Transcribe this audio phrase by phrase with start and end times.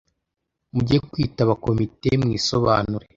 [0.73, 3.05] Mujye kwitaba komite mwisobanure